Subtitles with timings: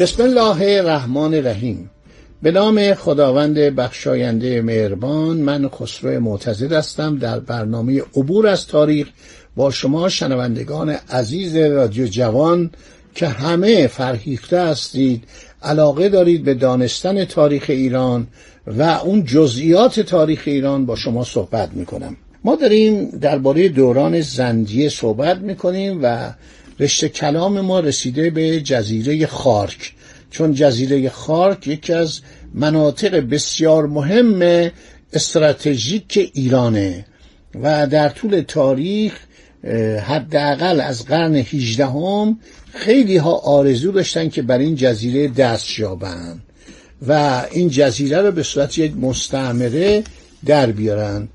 [0.00, 1.90] بسم الله الرحمن الرحیم.
[2.42, 7.18] به نام خداوند بخشاینده مهربان من خسرو معتزد هستم.
[7.18, 9.08] در برنامه عبور از تاریخ
[9.56, 12.70] با شما شنوندگان عزیز رادیو جوان
[13.14, 15.24] که همه فرهیخته هستید
[15.62, 18.26] علاقه دارید به دانستن تاریخ ایران
[18.66, 22.16] و اون جزئیات تاریخ ایران با شما صحبت می‌کنم.
[22.44, 26.32] ما داریم درباره دوران زندیه صحبت می‌کنیم و
[26.80, 29.92] رشته کلام ما رسیده به جزیره خارک.
[30.30, 32.20] چون جزیره خارک یکی از
[32.54, 34.70] مناطق بسیار مهم
[35.12, 37.04] استراتژیک ایرانه
[37.62, 39.12] و در طول تاریخ
[40.06, 42.38] حداقل از قرن 18 هم
[42.74, 46.40] خیلی ها آرزو داشتن که بر این جزیره دست یابند
[47.08, 50.04] و این جزیره رو به صورت یک مستعمره
[50.46, 51.28] در بیارن.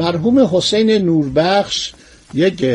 [0.00, 1.92] مرحوم حسین نوربخش
[2.34, 2.66] یک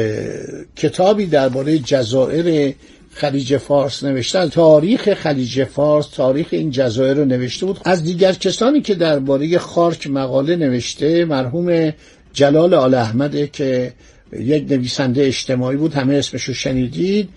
[0.75, 2.75] کتابی درباره جزایر
[3.11, 7.79] خلیج فارس نوشتن تاریخ خلیج فارس تاریخ این جزایر رو نوشته بود.
[7.85, 11.93] از دیگر کسانی که درباره خارک مقاله نوشته مرحوم
[12.33, 13.93] جلال آل احمده که
[14.39, 17.30] یک نویسنده اجتماعی بود همه اسمشو شنیدید.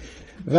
[0.47, 0.59] و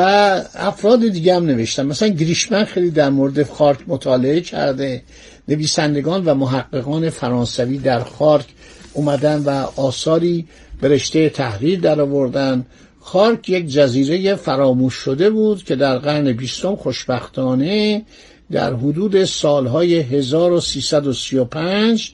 [0.56, 1.86] افراد دیگه هم نوشتن.
[1.86, 5.02] مثلا گریشمن خیلی در مورد خارک مطالعه کرده.
[5.48, 8.46] نویسندگان و محققان فرانسوی در خارک
[8.94, 10.48] اومدن و آثاری
[10.82, 12.66] به رشته تحریر در آوردن.
[13.00, 18.06] خارک یک جزیره فراموش شده بود که در قرن بیستم خوشبختانه
[18.52, 22.12] در حدود سالهای 1335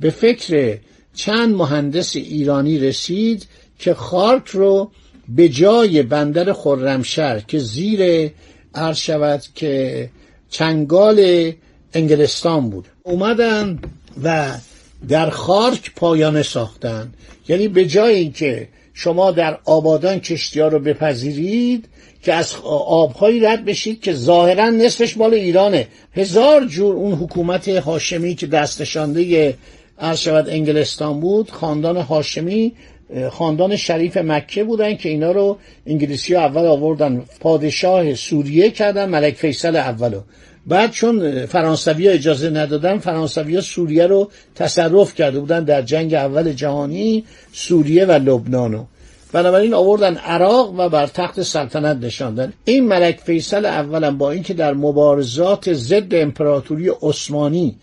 [0.00, 0.78] به فکر
[1.14, 3.46] چند مهندس ایرانی رسید
[3.78, 4.90] که خارک رو
[5.28, 8.30] به جای بندر خرمشهر که زیر
[8.74, 10.10] عرض شود که
[10.50, 11.52] چنگال
[11.94, 12.88] انگلستان بود.
[13.02, 13.78] اومدن
[14.22, 14.52] و
[15.08, 17.12] در خارک پایانه ساختن.
[17.48, 21.84] یعنی به جای اینکه شما در آبادان کشتی ها رو بپذیرید
[22.22, 22.54] که از
[22.86, 25.88] آبهایی رد بشید که ظاهرا نصفش مال ایرانه.
[26.12, 29.54] هزار جور اون حکومت هاشمی که دستشانده
[29.98, 32.72] عرض شود انگلستان بود خاندان هاشمی
[33.30, 37.24] خاندان شریف مکه بودن که اینا رو انگلیسی ها اول آوردن.
[37.40, 40.20] پادشاه سوریه کردن ملک فیصل اولو
[40.66, 46.14] بعد چون فرانسوی ها اجازه ندادن فرانسوی ها سوریه رو تصرف کرده بودن در جنگ
[46.14, 48.84] اول جهانی سوریه و لبنانو
[49.32, 52.52] بنابراین آوردن عراق و بر تخت سلطنت نشاندن.
[52.64, 57.76] این ملک فیصل اولم با اینکه در مبارزات ضد امپراتوری عثمانی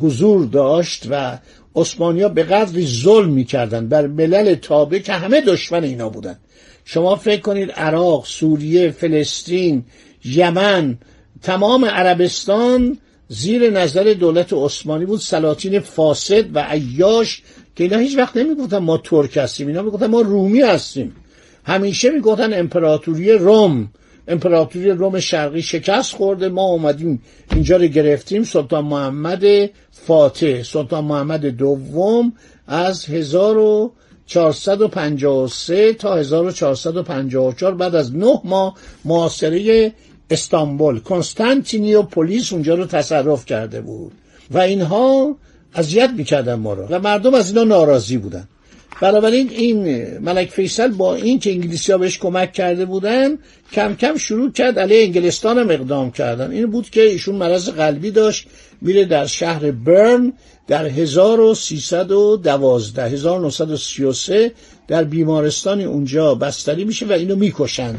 [0.00, 1.38] حضور داشت و
[1.80, 6.38] عثمانیا به قدری ظلم می‌کردن بر ملل تابع که همه دشمن اینا بودن
[6.84, 9.84] شما فکر کنید عراق سوریه فلسطین
[10.24, 10.98] یمن
[11.42, 17.42] تمام عربستان زیر نظر دولت عثمانی بود سلاطین فاسد و عیاش
[17.76, 21.16] که اینا هیچ وقت نمی‌گفتن ما ترک هستیم اینا می‌گفتن ما رومی هستیم.
[21.64, 23.88] همیشه می‌گفتن امپراتوری روم.
[24.28, 26.48] امپراتوری روم شرقی شکست خورده.
[26.48, 27.22] ما اومدیم
[27.52, 28.44] اینجا رو گرفتیم.
[28.44, 29.44] سلطان محمد
[29.90, 32.32] فاتح سلطان محمد دوم
[32.66, 38.74] از 1453 تا 1454 بعد از نه ماه
[39.04, 39.92] معاصره
[40.30, 41.00] استانبول.
[42.10, 44.12] پلیس اونجا رو تصرف کرده بود.
[44.50, 45.36] و اینها
[45.74, 46.86] اذیت می‌کردن ما رو.
[46.86, 48.48] و مردم از اینا ناراضی بودن.
[49.00, 53.38] بنابراین این ملک فیصل با این که انگلیسی ها بهش کمک کرده بودن
[53.72, 56.50] کم کم شروع کرد علیه انگلستان هم اقدام کردن.
[56.50, 58.46] این بود که ایشون مرض قلبی داشت
[58.80, 60.32] میره در شهر برن
[60.66, 64.52] در 1312 1933
[64.88, 67.94] در بیمارستانی اونجا بستری میشه و اینو می‌کشن.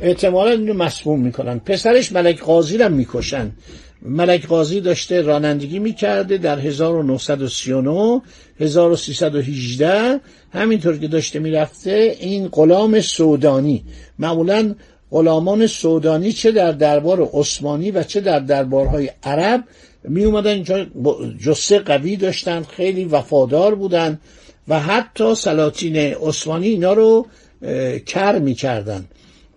[0.00, 1.58] احتمالا اینو مسموم می‌کنن.
[1.58, 3.50] پسرش ملک قاضی رو می‌کشن.
[4.02, 8.22] ملک قاضی داشته رانندگی می‌کرده در 1939
[8.60, 10.20] 1318
[10.52, 13.84] همینطور که داشته می‌رفته این غلام سودانی.
[14.18, 14.74] معمولا
[15.10, 19.64] غلامان سودانی چه در دربار عثمانی و چه در دربارهای عرب
[20.04, 20.86] می اومدن اینجا
[21.44, 24.20] جسه قوی داشتن خیلی وفادار بودن
[24.68, 27.26] و حتی سلاطین عثمانی اینا رو
[28.06, 29.04] کر می‌کردن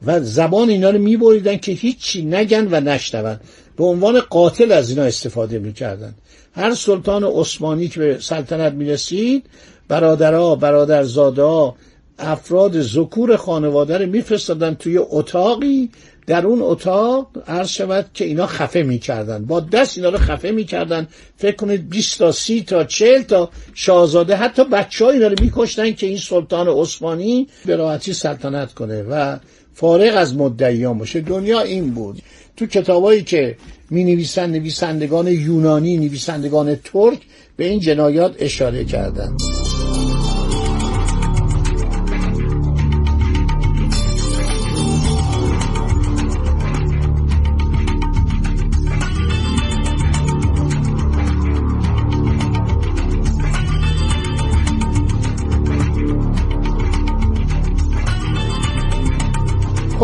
[0.06, 3.40] و زبان اینا رو میبریدن که هیچی نگن و نشنون.
[3.78, 6.14] به عنوان قاتل از اینا استفاده می‌کردن
[6.56, 9.46] هر سلطان عثمانی که به سلطنت می‌رسید
[9.88, 11.74] برادرها برادرزاده
[12.20, 15.90] افراد ذکور خانواده رو میفرستادن توی اتاقی.
[16.28, 19.46] در اون اتاق عرض شود که اینا خفه می‌کردن.
[19.46, 21.08] با دست اینا رو خفه می‌کردن.
[21.38, 25.92] فکر کنید 20 تا 30 تا 40 تا شاهزاده حتی بچه ها اینا رو میکشتن
[25.92, 29.38] که این سلطان عثمانی به راحتی سلطنت کنه و
[29.74, 31.22] فارغ از مدعیان باشه.
[31.22, 32.22] دنیا این بود.
[32.58, 33.58] تو کتابایی که
[33.90, 37.20] می نویسن نویسندگان یونانی نویسندگان ترک
[37.58, 39.42] به این جنایات اشاره کردند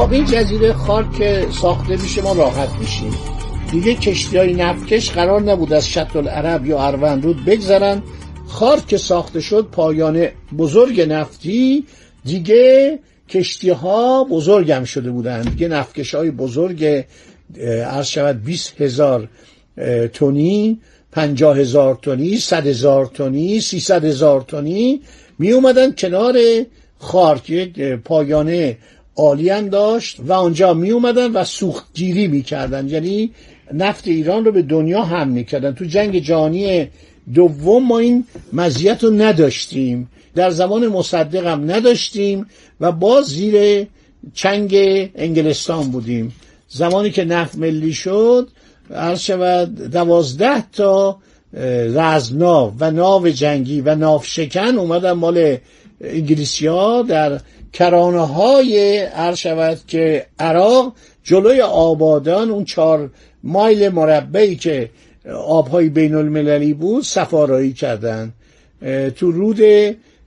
[0.10, 3.14] خب این جزیره خاک که ساخته میشه ما راحت میشیم.
[3.72, 8.04] دیگه کشتی های نفکش قرار نبود از شط العرب یا اروند رود بگذرن.
[8.48, 10.28] خارک که ساخته شد پایان
[10.58, 11.86] بزرگ نفتی
[12.26, 17.06] دیگه کشتی ها بزرگ هم شده بودن دیگه نفکش های بزرگ
[17.86, 19.30] عرض شود 20 هزار
[20.14, 20.80] تونی
[21.12, 25.02] پنجاه هزار تونی صد هزار تونی سیصد هزار تونی
[25.40, 26.38] می اومدن کنار
[27.00, 28.78] خارک پایانه
[29.20, 33.32] عالی هم داشت و آنجا می اومدن و سوختگیری می کردن یعنی
[33.74, 36.88] نفت ایران رو به دنیا هم می کردن تو جنگ جهانی
[37.34, 40.10] دوم ما این مزیت رو نداشتیم.
[40.36, 42.46] در زمان مصدق هم نداشتیم
[42.82, 43.88] و باز زیر
[44.34, 44.76] چنگ
[45.16, 46.36] انگلستان بودیم.
[46.68, 48.48] زمانی که نفت ملی شد
[48.96, 51.18] عرض شود دوازده تا
[51.94, 55.58] رزمناو و ناو جنگی و ناف شکن اومدن مال
[56.02, 57.40] انگلیسی ها در
[57.74, 60.94] کرانه های عرض شود که عراق
[61.24, 63.10] جلوی آبادان اون چهار
[63.44, 64.90] مایل مربعی که
[65.46, 68.34] آبهای بین المللی بود سفارایی کردن
[69.16, 69.60] تو رود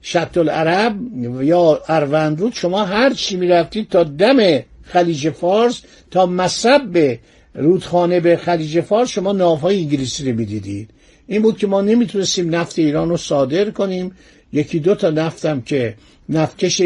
[0.01, 0.95] شط العرب
[1.41, 5.81] یا اروند رود شما هر چی می‌رفتید تا دم خلیج فارس
[6.11, 7.17] تا مصب
[7.55, 10.89] رودخانه به خلیج فارس شما ناوهای انگلیسی رو می‌دیدید.
[11.27, 14.11] این بود که ما نمی‌تونستیم نفت ایران رو صادر کنیم.
[14.53, 15.95] یکی دو تا نفتم که
[16.29, 16.81] نفتکش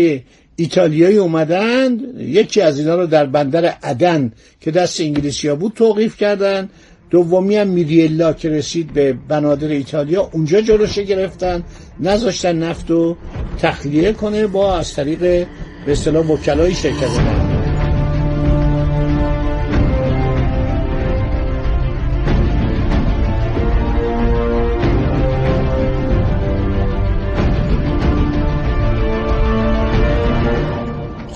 [0.60, 4.32] ایتالیایی اومدن یکی از اینا رو در بندر عدن
[4.62, 6.70] که دست انگلیسی ها بود توقیف کردن.
[7.10, 11.64] دومی هم میریلا که رسید به بنادر ایتالیا اونجا جلوشه گرفتن
[12.00, 13.18] نذاشتن نفت رو
[13.60, 17.47] تخلیه کنه با از طریق به اصطلاح وکلای شرکت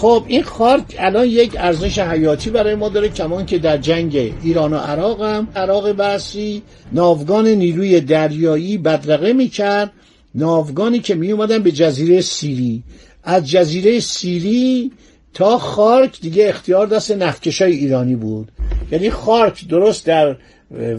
[0.02, 4.74] خب این خارک الان یک ارزش حیاتی برای ما داره کمان که در جنگ ایران
[4.74, 5.48] و عراق هم.
[5.56, 6.62] عراق بحثی
[6.92, 9.92] ناوگان نیروی دریایی بدرقه می‌کرد.
[10.36, 12.84] ناوگانی که می اومدن به جزیره سیری.
[13.24, 14.92] از جزیره سیری
[15.34, 18.52] تا خارک دیگه اختیار دست نفکشای ایرانی بود.
[18.92, 20.36] یعنی خارک درست در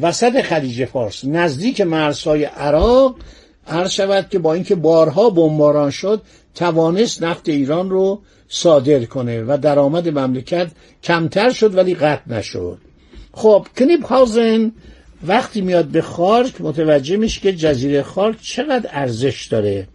[0.02, 3.16] وسط خلیج فارس نزدیک مرزهای عراق
[3.72, 6.22] عرض شود که با اینکه بارها بمباران شد
[6.54, 10.70] توانست نفت ایران رو صادر کنه و درآمد مملکت
[11.02, 12.78] کمتر شد ولی قطع نشد.
[13.32, 14.72] خب کنیپ هاوزن
[15.26, 19.88] وقتی میاد به خارک متوجه میشه که جزیره خارک چقدر ارزش داره.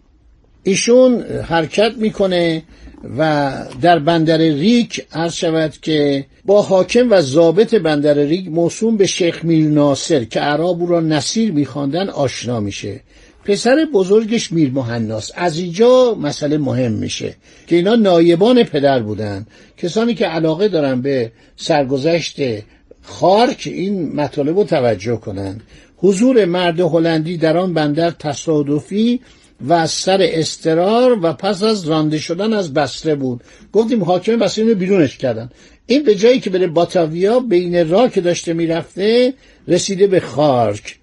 [0.62, 2.62] ایشون حرکت می‌کنه
[3.18, 9.06] و در بندر ریک عرض شود که با حاکم و ضابط بندر ریک موسوم به
[9.06, 13.00] شیخ میر ناصر که عرب او را نصیر میخواندن آشنا میشه.
[13.48, 17.34] پسر بزرگش میر مهناس از اینجا مسئله مهم میشه
[17.66, 19.46] که اینا نایبان پدر بودن.
[19.76, 22.36] کسانی که علاقه دارن به سرگذشت
[23.02, 25.62] خارک این مطالب رو توجه کنند
[25.96, 29.20] حضور مرد هلندی در آن بندر تصادفی
[29.68, 33.40] و سر استرار و پس از رانده شدن از بسره بود.
[33.72, 35.50] گفتیم حاکم بسره رو بیرونش کردن.
[35.86, 39.34] این به جایی که بره باتاویا بین راه که داشته می‌رفته
[39.68, 40.96] رسیده به خارک.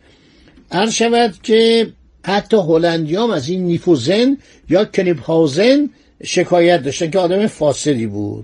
[0.71, 1.87] عرض شود که
[2.25, 4.37] حتی هلندیام از این نیفوزن
[4.69, 5.89] یا کنیبهازن
[6.23, 8.43] شکایت داشتن که آدم فاسدی بود.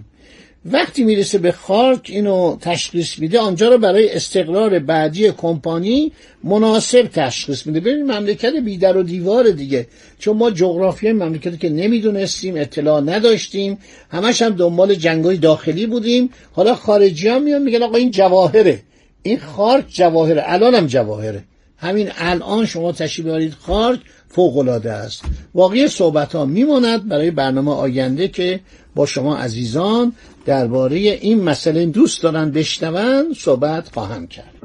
[0.65, 6.11] وقتی می‌رسه به خاک اینو تشخیص میده آنجا رو برای استقرار بعدی کمپانی
[6.43, 7.79] مناسب تشخیص میده.
[7.79, 9.87] ببین مملکت بیدر و دیوار دیگه.
[10.19, 13.77] چون ما جغرافی مملکتی که نمی‌دونستیم اطلاع نداشتیم
[14.09, 16.29] همش هم دنبال جنگای داخلی بودیم.
[16.51, 18.79] حالا خارجی ها میان میگن آقا این جواهره.
[19.23, 20.43] این خارک جواهره.
[20.45, 21.43] الان هم جواهره.
[21.81, 25.21] همین الان شما تشریف بیارید خارک فوق العاده است.
[25.55, 28.59] واقعی صحبت ها میماند برای برنامه آینده که
[28.95, 30.13] با شما عزیزان
[30.45, 34.55] درباره این مسئله دوست دارن بشنون صحبت خواهم کرد.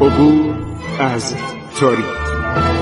[0.00, 0.54] عبور
[0.98, 1.34] از
[1.80, 2.81] تاریخ.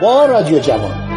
[0.00, 1.07] با رادیو جوان.